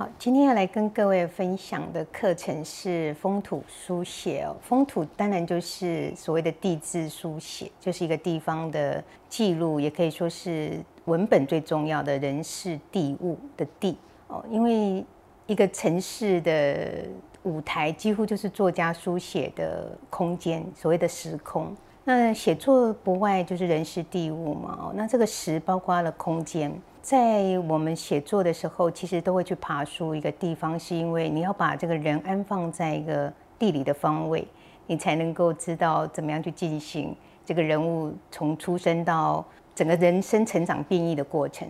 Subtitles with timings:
[0.00, 4.56] 好，今天要来跟各位分享的课程是风土书写哦。
[4.62, 13.94] 风土当然就是所谓的地质书写，就是一个地方的记录，也可以说是文本最重要的人事地物的地
[14.28, 14.42] 哦。
[14.48, 15.04] 因为
[15.46, 17.04] 一个城市的
[17.42, 21.76] 舞台几乎就是作家书写的空间，所谓的时空。
[22.04, 24.78] 那写作不外就是人事地物嘛。
[24.80, 26.72] 哦，那这个时包括了空间。
[27.02, 34.46] 在我们写作的时候，其实都会去爬书一个地方，是因为你要把这个人安放在一个地理的方位，
[34.86, 41.66] 你才能够知道怎么样去进行这个人物从出生到整个人生成长变异的过程。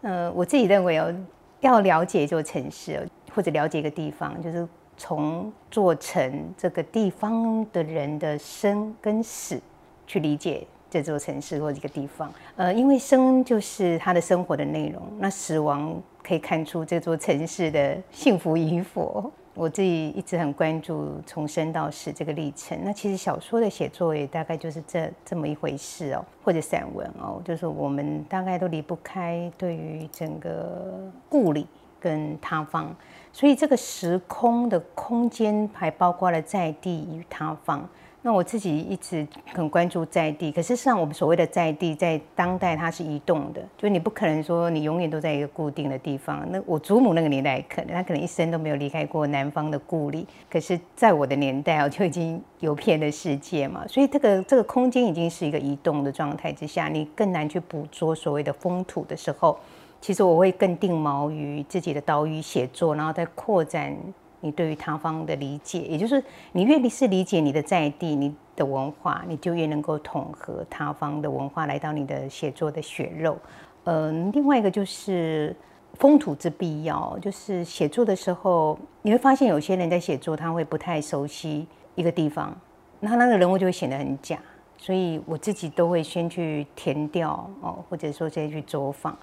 [0.00, 1.14] 呃，我自己认为哦，
[1.60, 9.60] 要了解一座城市或者了解一个地方，就是从做成这个地方的人的生跟死
[10.06, 10.66] 去理解。
[10.92, 19.32] 这座城市或一个地方，呃，因为生就是他的生活的内容，那死亡可以看出这座城市的幸福与否。
[19.54, 22.78] 我自己一直很关注从生到死这个历程。
[22.84, 31.66] 那其实小说的写作也大概就是这这么一回事哦，或者散文哦，就是我们大概都离不开对于整个故里
[31.98, 32.94] 跟他方，
[33.32, 37.88] 所以这个时空的空间还包括了在地与他方。
[38.24, 46.46] 那我自己一直很关注在地，可是实上我们所谓的在地，在当代它是移动的，就你不可能说你永远都在一个固定的地方。
[46.52, 59.58] 那我祖母那个年代可能，他可能一生都没有离开过南方的故里，可是在我的年代啊，就已经游遍了世界嘛，所以这个这个空间已经是一个移动的状态之下，你更难去捕捉所谓的风土的时候，
[60.00, 63.96] 其实我会更定锚于自己的岛屿写作，然后再扩展。
[64.42, 73.38] 你对于他方的理解，也就是你越是理解你的在地、你的文化，你就越能够统合他方的文化来到你的写作的血肉。
[73.84, 75.56] 嗯，另外一个就是
[75.94, 82.54] 风土之必要，就是写作的时候，你会发现有些人在写作，他会不太熟悉一个地方，
[83.00, 84.38] 那那个人物就会显得很假。
[84.76, 89.16] 所以我自己都会先去填掉哦，或者说再去走访。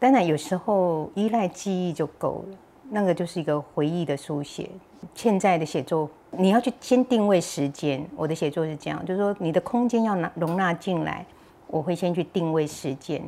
[0.00, 2.56] 当然有时候依赖记忆就够了。
[2.90, 4.70] 那个就是一个回忆的书写。
[5.14, 8.04] 现在的写作，你要去先定位时间。
[8.16, 11.26] 我的写作是这样，就是说你的空间要拿容纳进来，
[11.66, 13.22] 我会先去定位时间。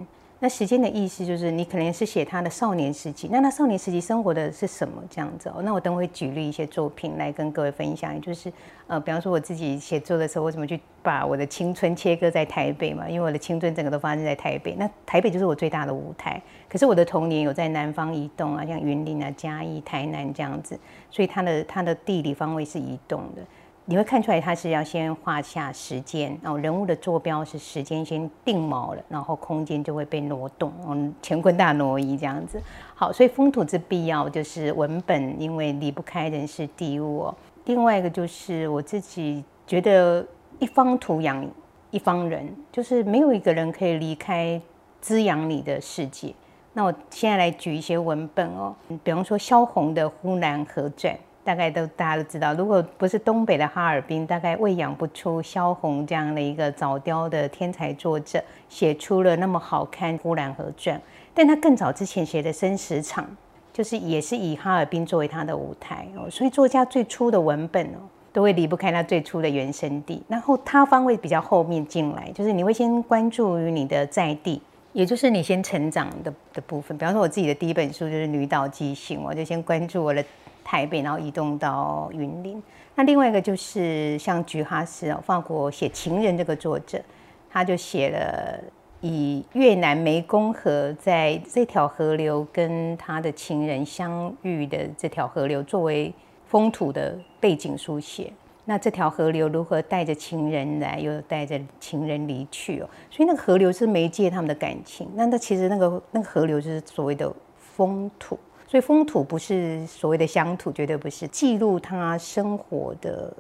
[0.47, 5.61] 那时间的意思就是，你可能是写他的少年时期，那他少年时期生活的是什么这样子哦？
[5.65, 8.53] 那我等会举例一些作品来跟各位分享，就是
[8.87, 13.09] 呃，比方说我自己写作的时候，我怎么去把我的青春切割在台北嘛？
[13.09, 16.41] 因为我的青春整个都发生在台北，那台北就是我最大的舞台。
[16.69, 20.79] 可是我的童年有在南方移动啊，像云林啊、嘉义、台南这样子，
[21.11, 23.43] 所以它的它的地理方位是移动的。
[23.89, 32.61] 你会看出来，它是要先画下时间，然后人物的坐标是时间先定锚了，然后空间就会被挪动，嗯，乾坤大挪移这样子。
[32.97, 37.33] 好，所以风土之必要就是文本，因为离不开人事地物。
[37.67, 40.27] 另外一个就是我自己觉得，
[40.59, 41.49] 一方土养
[41.93, 44.61] 一方人，就是没有一个人可以离开
[45.01, 46.35] 滋养你的世界。
[46.73, 51.15] 那我现在来举一些文本哦，比方说萧红的《呼兰河传》。
[51.47, 60.99] 大概都大家都知道，如果不是东北的哈尔滨，大概喂养不出萧红这样的一个早雕的天才作者，写出了那么好看《呼兰河传》。
[61.33, 63.25] 但他更早之前写的《生死场》，
[63.73, 66.29] 就是也是以哈尔滨作为他的舞台哦。
[66.29, 68.03] 所以作家最初的文本哦，
[68.33, 70.21] 都会离不开他最初的原生地。
[70.27, 74.61] 然后他方会比较后面进来，就是你会先关注于你的在地，
[74.93, 76.99] 也就是你先成长的的部分。
[76.99, 80.25] 比方说，我自己的第一本书就是《女岛记行》，我就先关注我的。
[80.67, 82.61] 台北，然后移动到云林。
[82.97, 87.01] 那另外一个就是像菊哈斯哦，法国写情人这个作者，
[87.49, 88.59] 他就写了
[89.01, 96.13] 以越南湄公河在这条河流跟他的情人相遇的这条河流作为
[96.47, 98.33] 风土的背景书写。
[98.65, 102.89] 那这条河流如何带着情人来，又带着情人离去哦？
[103.09, 105.09] 所以那个河流是媒介他们的感情。
[105.15, 108.37] 那那其实那个那个河流就是所谓的风土。
[108.67, 113.33] 所以风土不是所谓的乡土，绝对不是记录他生活的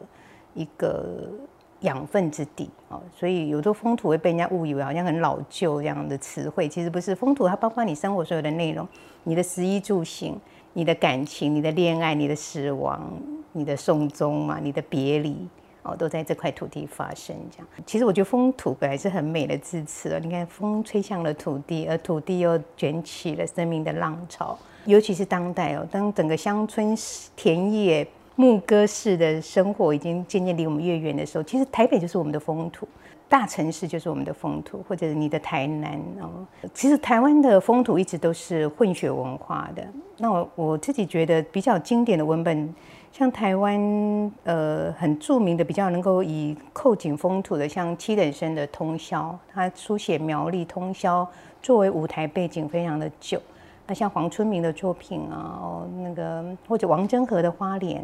[0.54, 1.28] 一个
[1.80, 3.00] 养分之地啊。
[3.12, 7.14] 所以有时候风土会被人家误以为好像很老旧这样的词汇，其实不是。
[7.14, 8.86] 风土它包括你生活所有的内容，
[9.24, 10.38] 你的食衣住行，
[10.74, 13.20] 你的感情，你的恋爱，你的死亡，
[13.52, 15.36] 你的送终嘛，你的别离
[15.86, 17.34] 哦，都在这块土地发生。
[17.50, 20.20] 这样，其实我觉得风土本来是很美的字词了。
[20.20, 24.58] 你看，风吹向了土地，而土地又卷起了生命的浪潮。
[24.84, 26.96] 尤其是当代哦，当整个乡村
[27.34, 28.06] 田野
[28.36, 32.86] 牧歌式的生活已经渐渐离我们越远的时候，其实台北就是我们的风土。
[33.28, 36.46] 大城市就是我们的风土，或者你的台南哦。
[36.72, 39.84] 其实台湾的风土一直都是混血文化的。
[40.18, 42.72] 那我我自己觉得比较经典的文本，
[43.16, 43.80] 像台湾
[44.44, 51.26] 呃很著名的、比较能够以扣紧风土的，像七等生的《通宵》，他书写苗栗通宵
[51.62, 53.40] 作为舞台背景非常的久。
[53.86, 58.02] 那像黄春明的作品啊，哦那个或者王真和的《花莲》。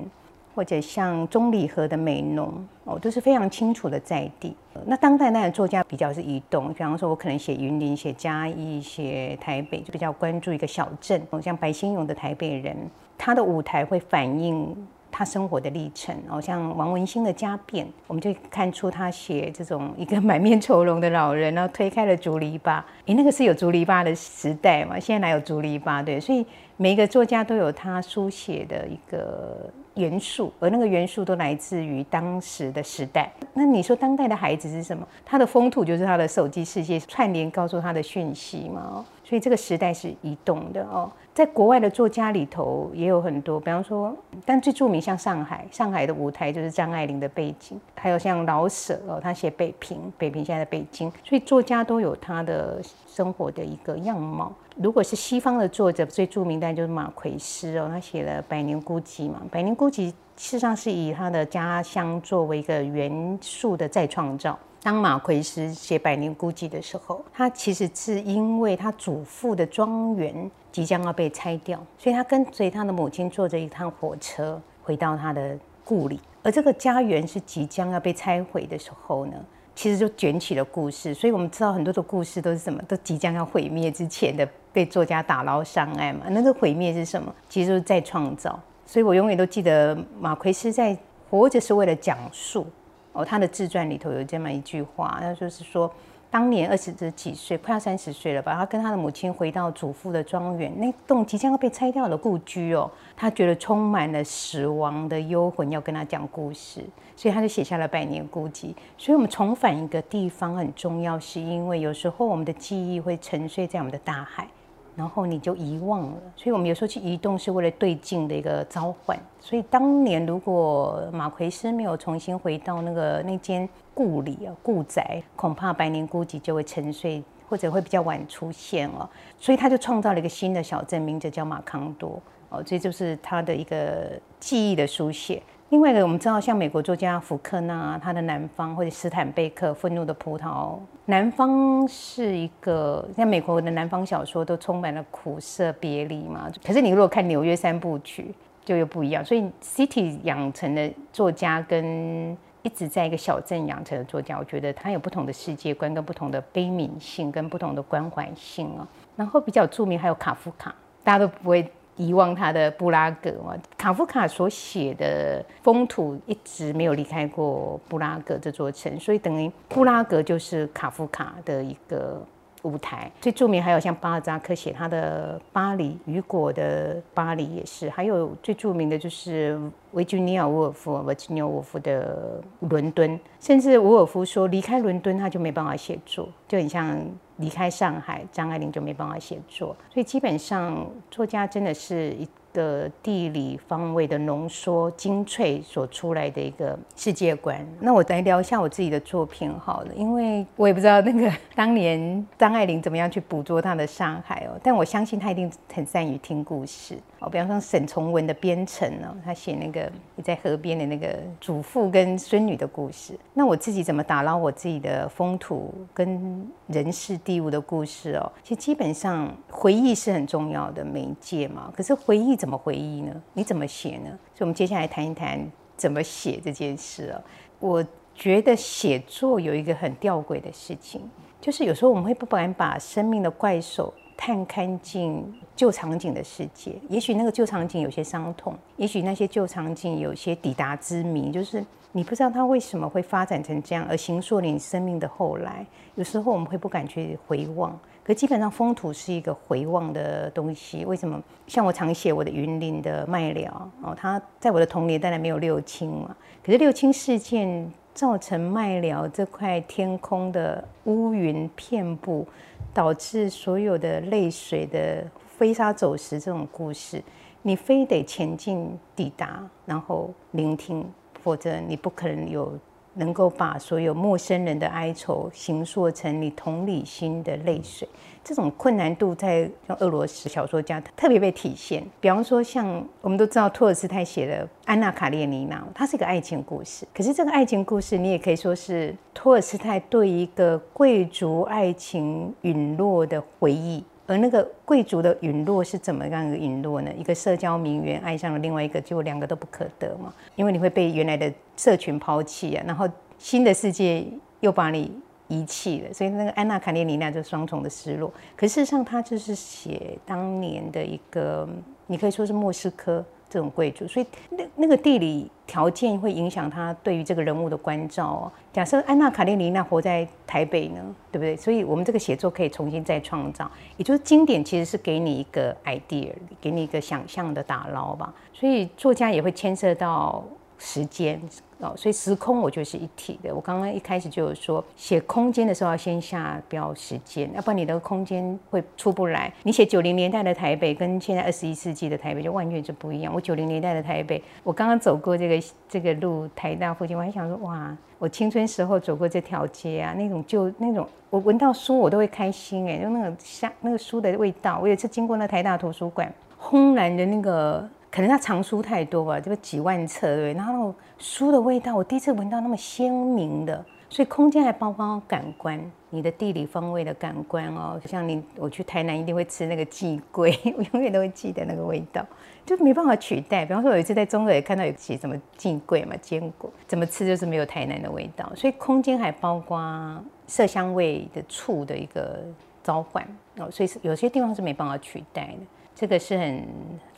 [0.54, 2.52] 或者像中里和的美浓
[2.84, 4.54] 哦，都是非常清楚的在地。
[4.84, 11.22] 那当代那的作家比较是移动，比方说我可能写云林、写嘉义、写台北，就比较关注一个小镇。
[11.40, 12.76] 像白先勇的《台北人》，
[13.16, 14.76] 他的舞台会反映
[15.12, 16.12] 他生活的历程。
[16.28, 22.82] 哦，像王文兴的《家变》，我们就看出他写这种一个满面愁容的老人，然后推开了竹篱笆。
[23.06, 24.98] 诶，那个是有竹篱笆的时代嘛？
[24.98, 26.02] 现在哪有竹篱笆？
[26.02, 26.44] 对，所以
[26.76, 29.70] 每一个作家都有他书写的一个。
[29.96, 33.30] 元素，而那个元素都来自于当时的时代。
[33.52, 35.06] 那你说当代的孩子是什么？
[35.22, 39.04] 他的风土就是他的手机世界串联，告诉他的讯息嘛。
[39.22, 41.12] 所以这个时代是移动的哦。
[41.34, 44.14] 在国外的作家里头也有很多，比方说，
[44.44, 54.52] 但最著名像上海，上海的舞台就是张爱玲的背景，还有像老舍哦，他写北平，北平现在的北京，所以作家都有他的生活的一个样貌。
[54.76, 64.58] 如果是西方的作者，最著名的就是马奎斯哦，他写了《百年孤寂》嘛，《百年孤寂》事实上是以他的家乡作为一个元素的再创造。
[64.82, 76.18] 当马奎斯写《百年孤寂》的时候，他其实是因为他祖父的庄园即将要被拆掉，所以他跟随他的母亲坐着一趟火车回到他的故里。
[76.42, 79.34] 而这个家园是即将要被拆毁的时候呢，
[79.76, 81.14] 其实就卷起了故事。
[81.14, 86.24] 所以我们知道很多的故事都是什么，都即将要毁灭之前的被作家打捞上岸嘛。
[86.30, 87.32] 那个毁灭是什么？
[87.48, 88.58] 其实就是在创造。
[88.86, 90.96] 所以我永远都记得马奎斯在
[91.30, 92.66] 活着是为了讲述。
[93.12, 95.92] 哦，他的自传里头有这么一句话，那就是说，
[96.32, 106.82] 当年二十几岁，快要三十岁了吧，他跟他的母亲回到祖父的庄园，那栋即将要被拆掉的故居哦，他觉得充满了死亡的幽魂，要跟他讲故事，
[107.14, 108.64] 所以他就写下了《百年孤寂》。
[108.96, 114.48] 所以，我们重返一个地方很重要，是因为有时候我们的记忆会沉睡在我们的大海。
[114.94, 119.18] 然后你就遗忘了，所以我们有时候去移动是为了对镜的一个召唤。
[119.40, 129.08] 所以当年如果马奎斯没有重新回到那个那间故里啊故宅，恐怕百年孤寂就会沉睡，或者会比较晚出现哦。
[129.38, 135.42] 所以他就创造了一个新的小镇，名字叫马康多哦，这就是他的一个记忆的书写。
[135.72, 140.42] 另外一个，我们知道，像美国作家福克纳，他的《南方》或者斯坦贝克《愤怒的葡萄》，
[141.06, 146.52] 《南方》是一个像美国的南方小说，都充满了苦涩别离嘛。
[146.62, 148.24] 可是你如果看《纽约三部曲》，
[148.66, 149.24] 就又不一样。
[149.24, 158.86] 所以，City 养成的作家跟一直在一个小镇养成的作家，我觉得他有不同的世界观，跟不同的悲悯性，跟不同的关怀性啊。
[159.16, 161.66] 然后比较著名还有卡夫卡，大家都不会。
[161.96, 163.54] 遗忘他的布拉格嘛？
[163.76, 172.20] 卡夫卡所写的风土一直没有离开过布拉格这座城，所以等于布拉格就是卡夫卡的一个
[172.62, 173.10] 舞台。
[173.20, 177.90] 最著名还有像巴尔扎克写他的巴黎，雨果的巴黎也是。
[177.90, 179.60] 还有最著名的就是
[179.90, 183.20] 维吉尼亚·沃尔夫，维吉尼亚·沃尔夫的伦敦。
[183.38, 186.98] 甚至沃尔夫说，离开伦敦他就没办法写作，就很像。
[187.42, 192.26] 离开上海，张爱玲就没办法写作，所以基本上作家真的是一。
[192.54, 197.66] 个地理方位的浓缩精粹所出来的一个世界观。
[197.80, 207.30] 那我来聊一下我自己的作品好了，因为我也不知道那个当年张爱玲怎么样去捕捉她的上海哦，但我相信她一定很善于听故事哦。
[207.30, 209.90] 比方说沈从文的《边城》哦，他写那个
[210.22, 213.18] 在河边的那个祖父跟孙女的故事。
[213.32, 218.32] 那我自己怎么打捞我自己的风土跟人事地物的故事哦？
[218.42, 222.32] 其实基本上回忆是很重要的媒介嘛，可是回忆。
[222.42, 223.22] 怎么回忆呢？
[223.34, 224.10] 你怎么写呢？
[224.34, 225.38] 所以，我们接下来谈一谈
[225.76, 227.22] 怎么写这件事哦。
[227.60, 227.86] 我
[228.16, 231.08] 觉得写作有一个很吊诡的事情，
[231.40, 236.72] 就是有时候我们会不敢把生命的怪兽探看进旧场景的世界。
[236.88, 245.64] 也许那个旧场景有些伤痛，也许那些旧场景有些抵达之谜，就是你不知道它为什么会发展成这样，而形塑你生命的后来。
[245.94, 247.78] 有时候我们会不敢去回望。
[248.04, 250.84] 可基本上，风土是一个回望的东西。
[250.84, 251.22] 为什么？
[251.46, 256.16] 像我常写我的云林的麦寮哦，它在我的童年当然没有六轻嘛。
[256.44, 262.26] 可是六轻事件造成麦寮这块天空的乌云遍布，
[262.74, 267.02] 导致所有的泪水的飞沙走石这种故事，
[267.42, 272.58] 你非得前进抵达，然后聆听，否则你不可能有
[272.94, 277.88] 能够把所有陌生人的哀愁形塑成你同理心的泪水，
[278.22, 281.82] 这种困难度在像俄罗斯小说家特别被体现。
[282.00, 286.86] 比方说，像我们都知道托尔斯泰写的《安娜·卡列尼娜》，它是一个爱情故事。
[286.94, 293.82] 可是这个爱情故事，你也可以说是托尔斯泰对一个贵族爱情陨落的回忆。
[294.06, 296.90] 而那个贵族的陨落是怎么样的陨落呢？
[296.96, 304.04] 一个社交名媛爱上了另外一个，结果两个都不可得嘛，因为你会被原来的社群抛弃啊，然后新的世界
[304.40, 304.90] 又把你
[305.28, 308.12] 遗弃了，所以那个安娜卡列尼娜就双重的失落。
[308.36, 311.48] 可事实上，他就是写当年的一个，
[311.86, 313.04] 你可以说是莫斯科。
[313.32, 318.32] 这种贵族，所以那那个地理条件会影响他对于这个人物的关照哦。
[318.52, 321.34] 假设安娜卡列尼娜活在台北呢，对不对？
[321.34, 326.12] 所以我们这个写作可以重新再创造，也就是经典其实是给你一个 idea，
[326.42, 328.12] 给你一个想象的打捞吧。
[328.34, 330.22] 所以作家也会牵涉到
[330.58, 331.18] 时间。
[331.62, 333.34] 哦，所以时空我觉得是一体的。
[333.34, 339.32] 我刚刚一开始就有说，写空间的时候要先下标时间，要不然你的空间会出不来。
[339.44, 343.14] 你写九零年代的台北，跟现在二十一世纪的台北就完全就不一样。
[343.14, 354.58] 我九零年代的台北，我刚刚走过这个这个路，台大附近，我还想说，哇，我青春时候走过这条街啊，那种就那种，我闻到书我都会开心哎，就那个香那个书的味道。
[354.60, 357.68] 我有一次经过那台大图书馆，轰然的那个。
[357.92, 372.02] 可能他藏书太多吧，这个几万册对，然后书的味道，我第一次闻到那么鲜明的，所以空间还包括感官，你的地理方位的感官哦，像你我去台南一定会吃那个寄龟， 我永远都会记得那个味道，
[372.46, 373.44] 就没办法取代。
[373.44, 382.20] 比方说有一次在中国也看到有写什么寄龟嘛，坚果怎么吃就是没有台南的味道，所以空间还包括色香味的触的一个
[382.64, 383.06] 召唤
[383.36, 385.46] 哦，所以有些地方是没办法取代的。
[385.74, 386.46] 这个是很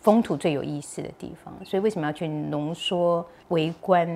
[0.01, 4.07] 风土最有意思的地方，所以为什么要去浓缩围观，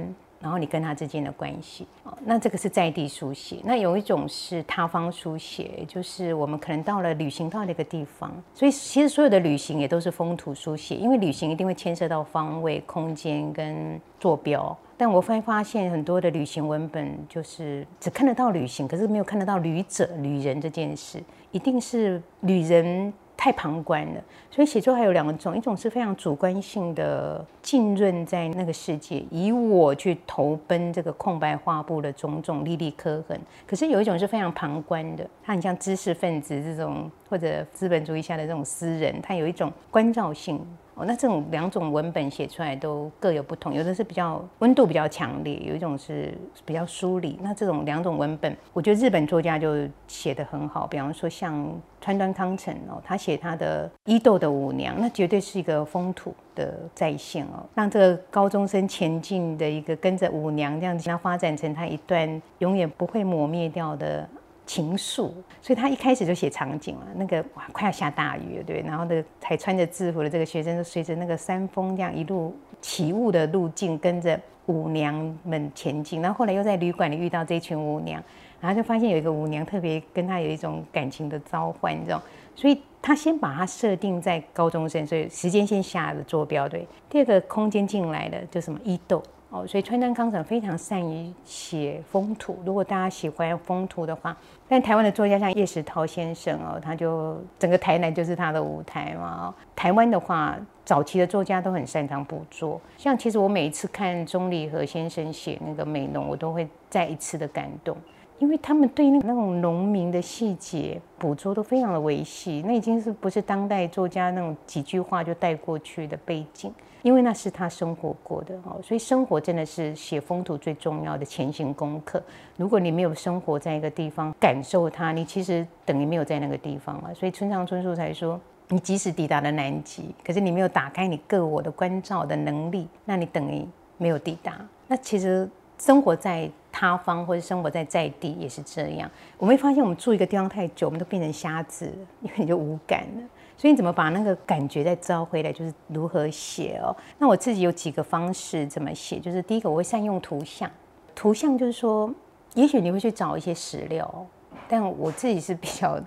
[0.41, 14.77] 然后你跟他之间的关系哦，那这个是在地书写，那有一种是他方书写，就是我们可能到了旅行到那个地方，所以其实所有的旅行也都是风土书写，因为旅行一定会牵涉到方位、空间跟坐标。
[14.97, 21.23] 但我会发现很多的旅行文本就是只看得到旅行，可是没有看得到旅者、旅人这件事，
[21.53, 23.12] 一定是旅人。
[23.38, 40.61] 太旁观了，所以写作还有两种，一种是非常主观性的浸润在那个世界，以我去投奔这个空白画布的种种粒粒刻痕；可是有一种是非常旁观的，它很像知识分子这种，或者资本主义下的这种诗人，它有一种关照性。
[41.05, 46.33] 那这种两种文本写出来都各有不同，有的是比较温度比较强烈，有一种是
[46.64, 47.38] 比较疏离。
[47.43, 50.87] 那这种两种文本，我觉得日本作家就写得很好。
[50.87, 51.67] 比方说像
[52.00, 64.28] 川端康成哦，他写他的伊豆的舞娘，那绝对是一个风土的再现哦，让这个高中生前进的一个跟着舞娘这样子，他发展成他一段永远不会磨灭掉的。
[64.68, 65.32] 情愫，
[65.62, 67.06] 所以他一开始就写场景了。
[67.16, 68.82] 那个哇，快要下大雨了，对。
[68.82, 76.20] 然后呢，还穿着制服的这个学生，就随着那个山峰这样一路起雾的路径，跟着舞娘们前进。
[76.20, 78.22] 然后后来又在旅馆里遇到这群舞娘，
[78.60, 82.20] 然后就发现有一个舞娘特别跟他有一种感情的召唤，这种。
[82.54, 86.87] 所以他先把它设定在高中生，所以时间线下的坐标对。
[87.08, 89.22] 第二个空间进来的就什么伊豆。
[89.50, 92.59] 哦，所以川端康成非常善于写风土。
[92.67, 94.37] 如果大家喜欢风土的话，
[94.69, 99.55] 但台湾的作家像叶石涛先生哦，他就整个台南就是他的舞台嘛。
[99.75, 102.78] 台湾的话，早期的作家都很擅长捕捉。
[102.99, 107.97] 像其实我每一次看钟离和先生写那个美浓，我都会再一次的感动，
[108.38, 112.62] 因为他们对那那种农民的细节捕捉都非常的维系。
[112.66, 116.73] 那已经是不是当代作家那种几句话就带过去的背景。
[117.02, 122.21] 因为那是他生活过的哦，所以生活真的是写风土最重要的前行功课。
[122.57, 127.14] 如果你没有生活在一个地方，感受它，你其实等于没有在那个地方啊。
[127.14, 133.64] 所以村上春树才说，你即使抵达了南极，可是你没有打开你各我的关照的能力，那你等于
[133.97, 134.59] 没有抵达。
[134.88, 139.11] 那其实生活在他方或者生活在在地也是这样。
[139.38, 141.87] 我没发现我们住一个地方太久，我们都变成瞎子，
[142.20, 143.23] 因为你就无感了。
[143.56, 145.52] 所以你怎么把那个感觉再招回来？
[145.52, 146.94] 就是如何写哦。
[147.18, 150.70] 那我自己有几个方式怎么写，就是第一个我会善用图像，
[151.14, 152.12] 图像就是说，
[152.54, 154.26] 也许你会去找一些史料，
[154.68, 156.00] 但我自己是比较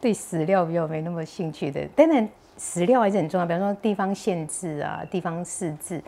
[0.00, 1.86] 对史料比较没那么兴趣的。
[1.94, 6.02] 当然史料还是很重要，比方说地方县志啊、地方市志。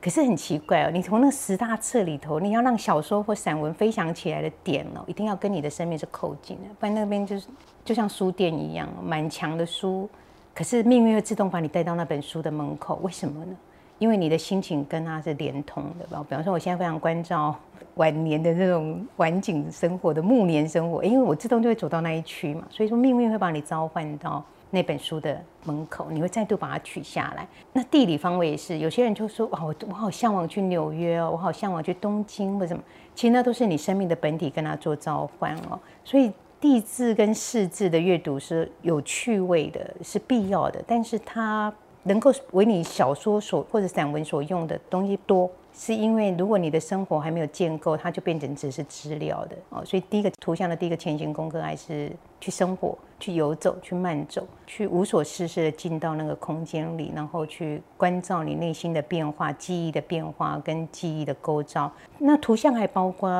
[0.00, 7.48] 可是很奇怪哦，你从那十大册里头，你要让小说或散文飞翔起来的点哦，一定要跟你的生命是扣紧的，不然那边就是
[7.84, 10.08] 就像书店一样，满墙的书。
[10.54, 13.56] 可是命运会自动把你带到那本书的门口，为什么呢？
[13.98, 16.24] 因为你的心情跟它是连通的吧。
[16.28, 17.54] 比方说，我现在非常关照
[17.94, 27.46] 晚年的这种晚景生活的暮年生活，因为我自动就会走到那一区嘛，所以说命运会把你召唤到那本书的门口，你会再度把它取下来。
[27.72, 32.82] 那地理方位也是，有些人就说哇，我我好向往去纽约哦，我好向往去东京或什么，
[33.14, 35.78] 其实那都是你生命的本体跟他做召唤哦。
[36.04, 41.72] 所以地字跟世字的阅读是有趣味的，是必要的，但是它。
[42.04, 49.84] 能够为你小说所或者散文所用的东西多，是因为如果你的生活还没有建构，它就变成只是资料的哦。
[49.84, 61.90] 所以第一个图像的第一个前行功课还是去生活、去游走、去慢走、去无所事事的进到那个空间里，然后去关照你内心的变化、记忆的变化跟记忆的构造。
[62.18, 63.30] 那图像还包括。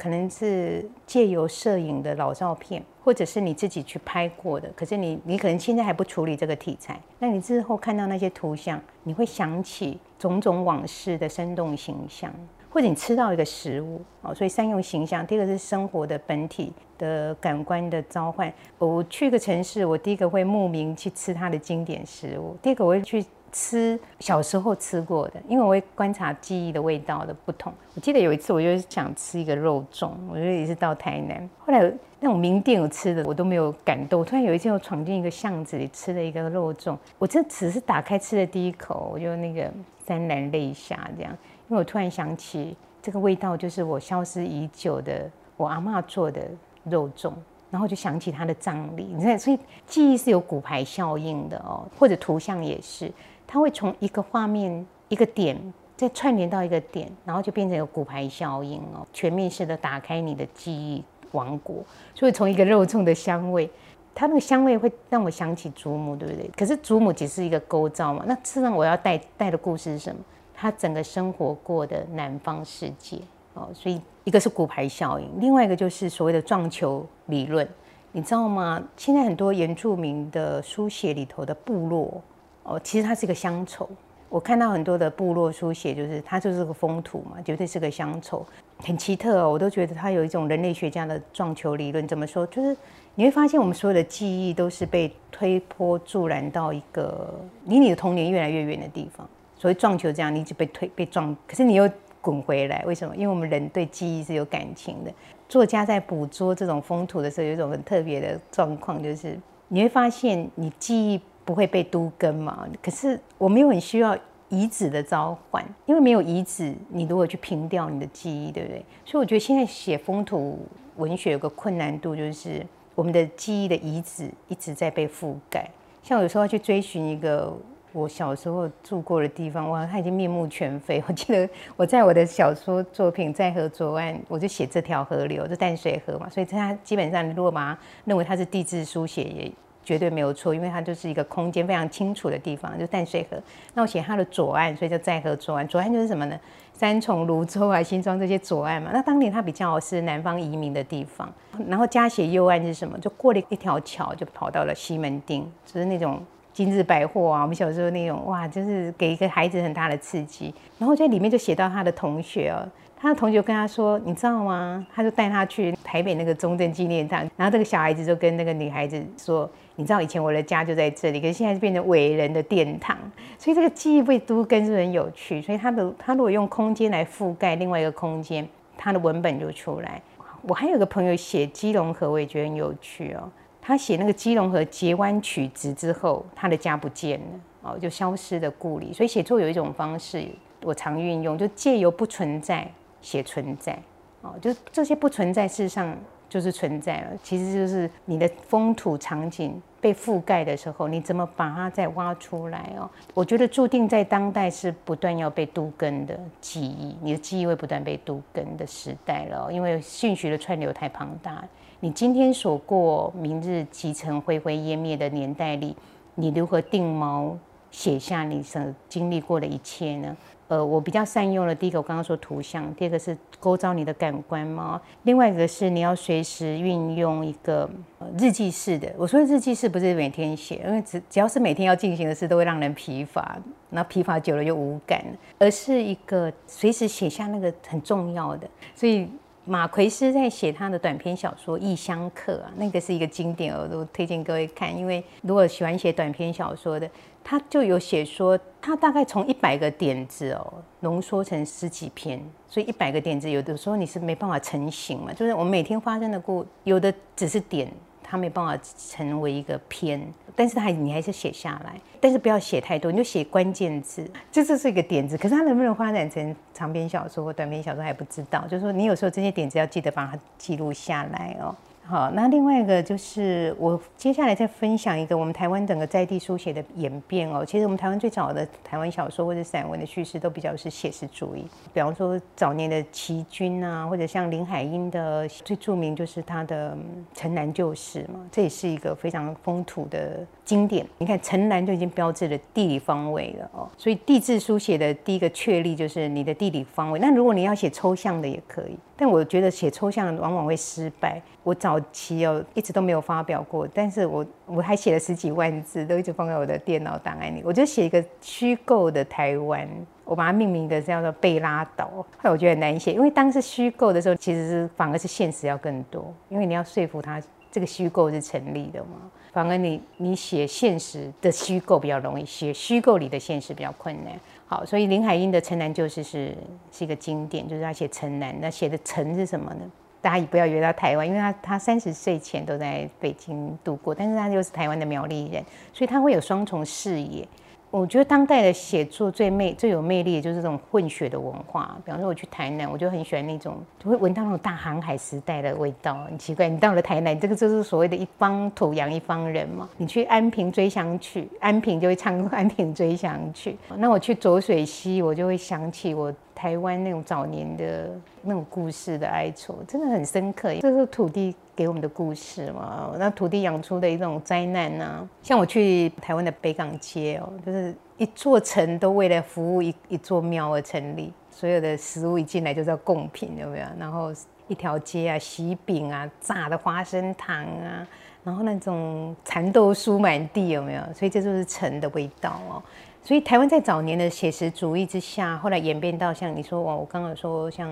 [0.00, 4.66] 可能是借由摄影的老照片，或者是你自己去拍过的。
[4.74, 12.32] 可是你你可能现在还不处理这个题材，那你之后看到那些图像，你会想起种种往事的生动形象，
[12.70, 14.34] 或者你吃到一个食物哦。
[14.34, 18.50] 所以三用形象，第一个是生活的本体的感官的召唤。
[18.78, 23.22] 我去一个城市，我第一个会慕名去吃它的经典食物，第二个我会去。
[23.52, 27.72] 吃小时候吃过的，因为我会观察记忆的味道的不同。
[27.94, 31.48] 我记得有一次，我就是想吃一个肉粽，我觉得也是到台南。
[31.58, 31.80] 后来
[32.20, 34.24] 那种名店有吃的，我都没有感动。
[34.24, 39.70] 突然有一天，我闯进一个巷子里，吃了一个肉粽，我这只是打开吃的第一口，我就那个
[40.06, 41.32] 潸然泪下，这样，
[41.68, 46.42] 因为我突然想起这个味道，就是我消失已久的我阿妈做的
[46.84, 47.32] 肉粽，
[47.70, 49.04] 然后就想起她的葬礼。
[49.16, 53.10] 你看，所以记忆是有骨牌效应的哦，或者图像也是。
[53.52, 55.60] 它会从一个画面、一个点，
[55.96, 61.02] 再串联到一个点，然后就变成有骨牌效应哦，全面式的打开你的记忆
[61.32, 61.84] 王国。
[62.14, 63.68] 所以从一个肉粽的香味，
[64.14, 66.48] 它那个香味会让我想起祖母，对不对？
[66.56, 70.22] 可是祖母只是一个构造嘛，那事实上我要带带的故事是什么？
[70.54, 73.18] 他整个生活过的南方世界
[73.54, 77.68] 哦，所以一个是骨牌效应，另外一个就是所谓的撞球理论，
[78.12, 78.80] 你知道吗？
[78.96, 82.22] 现在很多原住民的书写里头的部落。
[82.70, 83.88] 哦，其实它是一个乡愁。
[84.28, 88.46] 我看到很多的部落书写，就是它就是个风土嘛，绝对是个乡愁，
[88.78, 89.50] 很奇特哦。
[89.50, 92.06] 我都觉得它有一种人类学家的撞球理论。
[92.06, 92.46] 怎么说？
[92.46, 92.76] 就是
[93.16, 99.28] 你会发现，我们所有的记忆都是被推波助澜到一个离你的童年越来越远的地方。
[99.58, 103.16] 所谓撞球这样，你就被推被撞，可是你又滚回来，为什么？
[103.16, 105.10] 因为我们人对记忆是有感情的。
[105.48, 111.20] 作家在捕捉这种风土的时候，有一种很特别的状况，就是你会发现你记忆。
[111.50, 112.64] 不会被都根嘛？
[112.80, 114.16] 可是我们又很需要
[114.50, 118.84] 遗址的召唤，因为没有遗址，你如何去平掉你的记忆，对不对？
[119.04, 120.60] 所以我觉得现在写风土
[120.96, 125.68] 文学有个困难度，就是我们的记忆的遗址一直在被覆盖。
[126.04, 127.52] 像有时候要去追寻一个
[127.92, 131.02] 我小时候住过的地方，哇，它已经面目全非。
[131.08, 139.52] 我记得我在我的小说作品《在河左岸》，我就写这条河流，就淡水河嘛，所以它基本上如果把它认为它是地质书写也。
[139.84, 143.36] 绝对没有错，因为它就是一个空间非常清楚的地方，就淡水河。
[143.74, 145.66] 那我写它的左岸，所以就在河左岸。
[145.66, 146.38] 左岸就是什么呢？
[146.72, 148.90] 三重、泸州啊、新庄这些左岸嘛。
[148.92, 151.30] 那当年它比较是南方移民的地方。
[151.68, 152.98] 然后加写右岸是什么？
[152.98, 157.42] 就过了一条桥，就跑到了西门町，就是那种今日百货啊。
[157.42, 160.54] 我们小时候那种哇，就是给一个孩子很大的刺激。
[160.78, 162.66] 然后在里面就写到他的同学哦。
[163.02, 172.98] 他的同学跟他说：“你知道吗？”他就带他去台北那个中正纪念堂，然后这个小孩子就跟那个女孩子说：“你知道以前我的家就在这里，可是现在变成伟人的殿堂。”
[173.38, 175.40] 所以这个记忆被都跟是很有趣。
[175.40, 179.98] 所以他的他如果用空间来覆盖另外一个空间，他的文本就出来。
[180.42, 183.30] 我还有个朋友写基隆河，我也觉得很有趣哦。
[183.62, 187.26] 他写那个基隆河截弯曲直之后，他的家不见了
[187.62, 188.92] 哦，就消失的故里。
[188.92, 190.26] 所以写作有一种方式，
[190.62, 192.70] 我常运用，就借由不存在。
[193.00, 193.78] 写存在，
[194.22, 195.96] 哦，就这些不存在，事实上
[196.28, 197.10] 就是存在了。
[197.22, 202.88] 其实就是你的风土场景被覆盖的时候，你怎么把它再挖出来哦？
[203.14, 209.50] 我觉得注定在当代是不断要被都根的记忆，你的记忆会不断被都根的时代了。
[209.50, 211.42] 因为讯息的串流太庞大，
[211.80, 215.74] 你今天所过，明日即成灰灰烟灭的年代里，
[216.14, 217.32] 你如何定锚
[217.70, 220.16] 写下你所经历过的一切呢？
[220.50, 227.70] 呃，我比较善用了第一个，我刚刚说图像，第二个是勾招你的感官嘛，另外一个是你要随时运用一个
[228.18, 228.92] 日记式的。
[228.98, 235.00] 我说日记式不是每天写，因为只只要是每天要进行的事，都会让人疲乏，那疲乏久了就无感，
[235.38, 238.48] 而是一个随时写下那个很重要的。
[238.74, 239.08] 所以
[239.50, 244.78] 马奎斯在写他的短篇小说《异乡客》啊，那个是一个经典，我都推荐各位看。
[244.78, 246.88] 因为如果喜欢写短篇小说的，
[247.24, 252.22] 他就有写说，他大概从一百个点子哦，浓缩成十几篇。
[252.48, 255.12] 所以一百个点子，有的时候你是没办法成型嘛。
[255.12, 257.68] 就是我们每天发生的故，有的只是点。
[258.10, 265.16] 它没办法成为一个篇，但是它你还是写下来，但是不要写太多，你就写关键字，这就是一个点子。
[265.16, 268.44] 可是它能不能发展成长篇小说或短篇小说还不知道。
[268.48, 271.54] 就是说，你有时候这些点子要记得把它记录下来哦。
[271.90, 277.44] 好，那另外一个就是我接下来再分享一个我们台湾整个在地书写的演变哦。
[277.44, 286.76] 其实我们台湾最早的台湾小说或者散文的叙事都比较是写实主义，比方说早年的齐君啊，或者像林海音的最著名就是他的
[287.12, 290.86] 《城南旧事》嘛，这也是一个非常风土的经典。
[290.98, 297.00] 你看城南就已经标志了地理方位了哦，所以地质书写的第一个确立就是你的地理方位。
[297.00, 298.78] 那如果你要写抽象的也可以。
[299.02, 301.22] 但我觉得写抽象往往会失败。
[301.42, 307.42] 我早期哦一直都没有发表过，但是我我还写了十几万字，都一直放在我的电脑档案里。
[307.44, 309.66] 我就写一个虚构的台湾，
[310.04, 311.86] 我把它命名的叫做贝拉岛。
[311.86, 319.10] 后来我觉得很难写，因为当时虚构的时候，其实是反而是现实要更多，因为你要说服他这个虚构是成立的嘛。
[319.32, 324.12] 反而你你写现实的虚构比较容易，写虚构里的现实比较困难。
[324.46, 326.36] 好，所以林海音的《城南旧事》是
[326.72, 329.60] 是一个经典，就是他写城南，那写的城是什么呢？
[330.02, 337.26] 大家也不要约到台湾，因为他他三十岁前都在北京度过，但是他又是台湾的苗栗人，所以他会有双重视野。
[337.70, 341.78] 我觉得当代的写作最魅最有魅力的就是这种混血的文化。
[341.84, 345.94] 比方说我去台南，我就很喜欢那种，就会闻到那种大航海时代的味道。
[346.08, 349.68] 很奇怪，你到了台南，这个就是所谓的一方土养一方人嘛。
[349.76, 353.56] 你去安平追想曲，安平就会唱安平追想曲。
[353.76, 356.12] 那我去浊水溪，我就会想起我。
[356.40, 357.90] 台湾那种早年的
[358.22, 360.54] 那种故事的哀愁，真的很深刻。
[360.54, 362.94] 这是土地给我们的故事嘛？
[362.98, 365.06] 那土地养出的一种灾难呢？
[365.22, 373.66] 像我去台湾的北港街哦，就是一座城都为了服务一一座庙而成立，所有的食物一进来就是要贡品，有没有？
[373.78, 374.10] 然后
[374.48, 377.86] 一条街啊，喜饼啊，炸的花生糖啊，
[378.24, 380.82] 然后那种蚕豆酥满地，有没有？
[380.94, 382.62] 所以这就是城的味道哦。
[383.02, 387.68] 所以台湾在早年的写实主义之下，后来演变到像你说，我我刚刚说像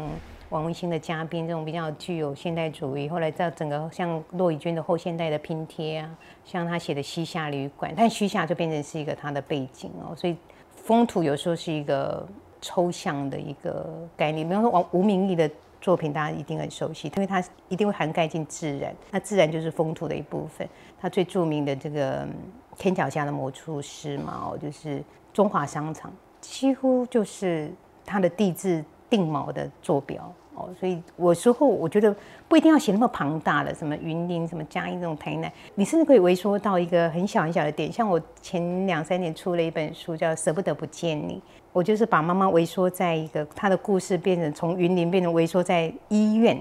[0.49, 6.11] 王文新的嘉宾这种比较具有现代主义，后来在整个像骆以军的后现代的拼贴啊，
[6.45, 10.17] 像他写的西夏旅馆，但西夏就变成是一个他的背景哦。
[10.17, 10.35] 所以
[10.75, 12.27] 风土有时候是一个
[12.63, 13.87] 抽象的一个
[14.17, 15.49] 概念，比方说王吴明义的
[15.81, 20.67] 作品，大家一定很熟悉，因为他一定会涵盖进自然，那自然就是风土的一部分。
[20.99, 22.27] 他最著名的这个。
[22.79, 27.71] 天脚下的魔术师嘛，哦，就是中华商场，几乎就是
[28.07, 32.15] 它的地质定锚的坐标哦，所以有时候我觉得
[32.49, 37.93] 不一定要写那么庞大的，什么云林、什么嘉义这种台南，你甚至可以微缩到一个很小很小的点。
[37.93, 41.35] 像我前两三年出了一本书叫《舍不得不见你》，
[41.73, 46.59] 我就是把妈妈微缩在一个她的故事变成从云林变成微缩在医院，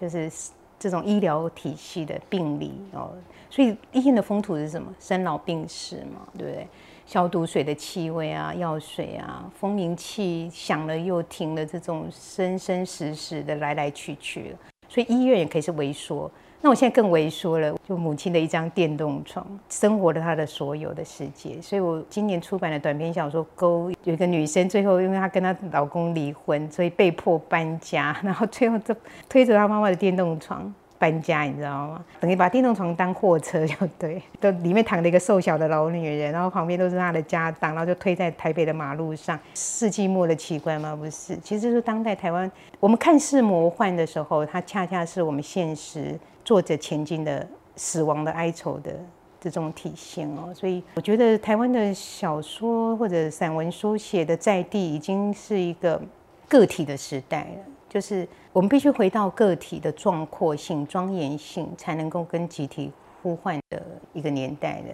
[0.00, 0.30] 就是
[0.78, 3.10] 这种医疗体系的病理哦。
[3.50, 4.94] 所以医院的风土是什么？
[5.00, 6.66] 生老病死嘛，对不对？
[7.04, 14.54] 消毒水的气味啊，药水啊，蜂鸣器响了又停了，这种生生死死的来来去去。
[14.88, 16.30] 所以医院也可以是萎缩。
[16.62, 21.60] 那我现在更萎缩了，就母亲的一张电动床，生活了她的所有的世界。
[21.60, 28.94] 所以我今年出版的短篇小说《沟》，有一个女生，最后因为她跟她老公离婚，所以被迫搬家，然后最后就
[29.28, 30.72] 推着她妈妈的电动床。
[31.00, 32.04] 搬家，你知道吗？
[32.20, 39.40] 等于把电动床当货车就 对，都里面躺着一个瘦小的老女人，然后旁边都是她的家当，然后就推在台北的马路上。
[39.54, 40.94] 世纪末的奇观吗？
[40.94, 48.92] 不是，其实是当代台湾，我们看似魔幻的时候，它恰恰是我们现实作者前进的死亡的哀愁的
[49.40, 50.52] 这种体现哦。
[50.54, 55.98] 所以我觉得台湾的小说或者散文书写的在地，已经是一个
[56.46, 57.72] 个体的时代了。
[57.88, 62.90] 就是我们必须回到个体的壮阔性、庄严性，才能够跟集体
[63.22, 63.80] 呼唤的
[64.12, 64.88] 一个年代的。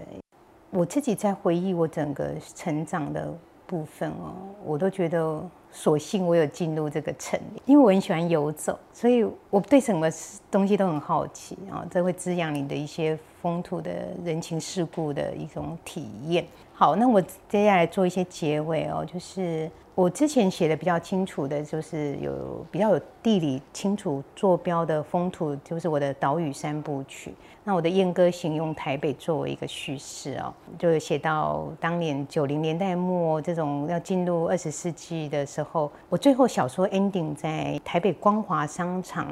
[0.69, 3.33] 我自己在回忆我整个成长的
[3.67, 10.09] 部分哦，我都觉得，所幸我有进入这个城里，因为我很喜欢游走，所以我对什么
[10.51, 13.91] 东西都很好奇啊，这会滋养你的一些风土的
[14.25, 16.47] 人情世故的一种体验。
[16.73, 19.71] 好，那我接下来做一些结尾哦，就是。
[19.97, 27.33] 我之前写的比较清楚的，就是有比较有地理清楚坐标的风土，就是我的岛屿三部曲。
[27.65, 39.27] 那我的燕歌行用台北作为一个叙事哦，就写到当年九零年代末这种要进入二十世纪的时候，我最后小说 ending 在台北光华商场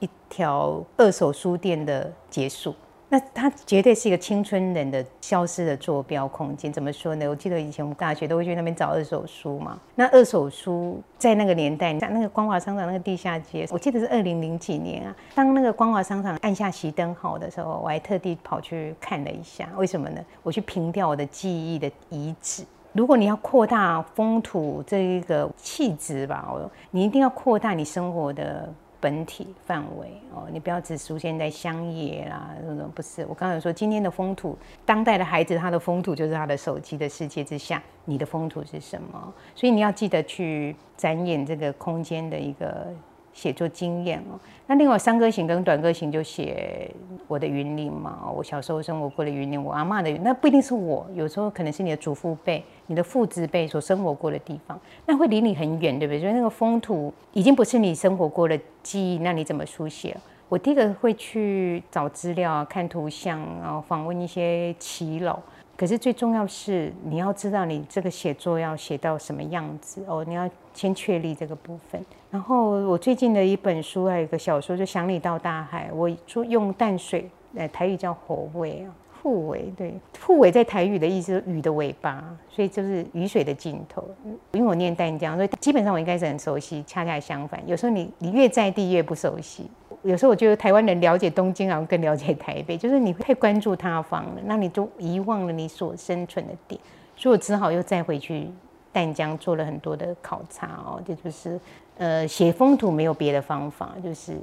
[0.00, 2.74] 一条二手书店的结束。
[3.12, 6.72] 那它绝对是一个青春人的消失的坐标空间。
[6.72, 7.28] 怎么说呢？
[7.28, 9.78] 我记得以前我们大学都会去那边找二手书嘛。
[9.96, 15.16] 那二手书在那个年代，在那个光华商场那个地下街，我记得是二零零几年啊。
[15.34, 19.68] 当那个光华商场按下熄灯号的时候，我还特地跑去看了一下。
[19.76, 20.24] 为什么呢？
[20.44, 22.64] 我去凭吊我的记忆的遗址。
[22.92, 28.72] 如果你要扩大风土这一个气质吧，哦你一定要扩大你生活的。
[29.02, 33.24] 本体范围哦，你不要只出现在乡野啦，那种不是。
[33.30, 39.32] 我刚才说今天的风土，当代的孩子他的风土就是他的手机的世界之下，你的风土是什么？
[39.54, 42.88] 所以你要记得去展演这个空间的一个。
[43.32, 46.90] 写作经验哦，那另外三歌行跟短歌行就写
[47.28, 56.20] 我的云林嘛，我小时候生活过的云林，我阿妈的云，那不一定是我，有时候可能是你的祖父辈、你的父子辈所生活过的地方，那会离你很远，对不对？
[56.20, 60.16] 所以那个风土已经不是你生活过的记忆，那你怎么书写？
[60.48, 65.38] 我第一个会去找资料啊、看图像，然后访问一些耆老。
[65.80, 72.04] 可是最重要是你要知道你这个写作要写到什么样子哦，你要先确立这个部分。
[72.30, 84.04] 然后我最近的一本书还有一个小说，就想你到大海，我说用淡水，呃，台语叫火尾啊，护尾对，护尾在台语的意思是雨的尾巴，所以就是雨水的尽头。
[84.52, 86.84] 因为我念淡江，所以基本上我应该是很熟悉。
[86.86, 89.66] 恰恰相反，有时候你你越在地越不熟悉。
[90.02, 96.80] 有时候我觉得台湾人了解东京，好像更了解台北， 就是你太关注他方了，那你就遗忘了你所生存的点，
[97.16, 98.48] 所以我只好又再回去
[98.92, 101.60] 淡江做了很多的考察哦，这就是
[101.98, 104.38] 呃写风土没有别的方法，就是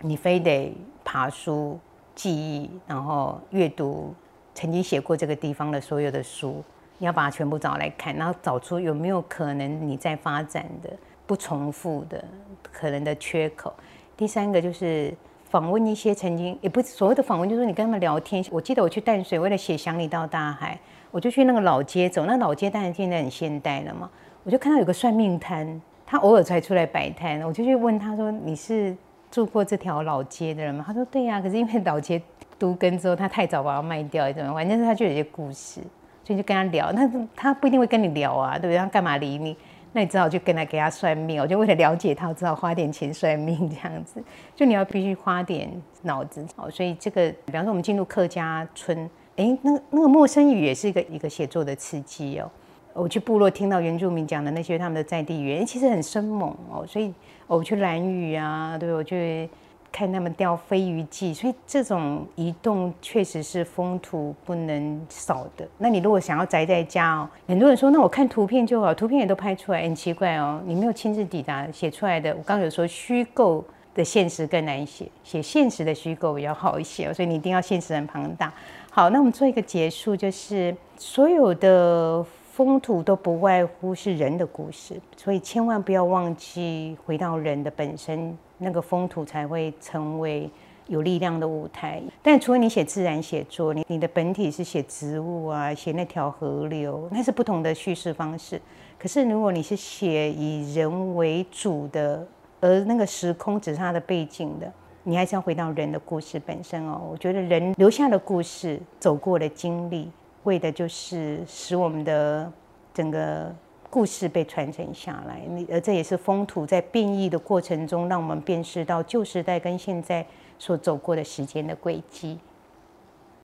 [0.00, 1.78] 你非得爬书
[2.14, 4.14] 记忆，然后阅读
[4.54, 6.64] 曾经写过这个地方的所有的书，
[6.96, 10.88] 你要把它全部找来看，然后找出有没有可能你在发展的
[11.26, 12.24] 不重复的
[12.72, 13.72] 可能的缺口。
[14.16, 15.12] 第三个就是
[15.50, 18.44] 访问一些曾经也不所谓的访问，就是你跟他们聊天。
[18.50, 20.74] 我记得我去淡水，为了写《想你到大海》，
[21.10, 22.24] 我就去那个老街走。
[22.26, 24.10] 那老街当然现在很现代了嘛，
[24.42, 28.96] 我就看到有个算命摊，他偶尔才出来摆摊，我就去问他说：“你是
[29.30, 32.20] 住过这条老街的人吗？”他说：“对呀。”可是因为老街
[32.58, 34.54] 都根之后，他太早把它卖掉，怎么？
[34.54, 35.80] 反正是他就有些故事，
[36.24, 36.92] 所以就跟他聊。
[36.92, 38.78] 那他不一定会跟你聊啊，对不对？
[38.78, 39.56] 他干嘛理你？
[39.94, 44.22] 那你只好就跟他给他算命，我就为了了解他，只好花点钱算命这样子。
[44.54, 45.70] 就你要必须花点
[46.02, 46.68] 脑子哦。
[46.68, 52.50] 所以这个，比方说我们进入客家村，哎，那那个陌生语也是一个一个写作的刺激哦。
[52.92, 56.84] 我去部落听到原住民讲的那些他们的在地语言，其实很生猛哦。
[56.86, 57.14] 所以
[57.46, 59.48] 我去兰屿啊，对，我去。
[59.94, 65.64] 看他们钓飞鱼记，所以这种移动确实是风土不能少的。
[65.78, 72.30] 那你如果想要宅在家哦，很多人说那我看图片就好，图片也都拍出来，很奇怪哦，你没有亲自抵达写出来的。
[72.30, 78.52] 我刚刚有说虚构的现实更难写，写现实的虚构比较好一些，所以你一定要现实很庞大。
[78.90, 88.36] 好，那我们做一个结束，就是所有的风土都不外乎是人的故事，所以千万不要忘记回到人的本身。
[88.64, 90.50] 那个风土才会成为
[90.88, 92.02] 有力量的舞台。
[92.22, 98.60] 但除了你写自然写作，你你的本体是写植物啊，写那条河流，那是不同的叙事方式。
[98.98, 102.26] 可是如果你是写以人为主的，
[102.60, 104.72] 而那个时空只是它的背景的，
[105.02, 107.00] 你还是要回到人的故事本身哦。
[107.10, 110.10] 我觉得人留下的故事、走过的经历，
[110.42, 112.50] 为的就是使我们的
[112.92, 113.54] 整个。
[113.94, 120.26] 故事被传承下来，而这也是风土在变异的过程中，让我们辨识到旧时代跟现在
[120.58, 122.36] 所走过的时间的轨迹。